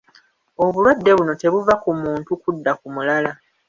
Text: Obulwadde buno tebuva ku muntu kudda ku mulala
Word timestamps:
Obulwadde 0.63 1.11
buno 1.17 1.33
tebuva 1.41 1.73
ku 1.83 1.89
muntu 2.01 2.31
kudda 2.41 2.71
ku 2.79 2.87
mulala 2.93 3.31